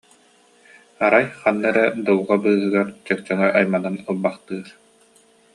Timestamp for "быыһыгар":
2.43-2.87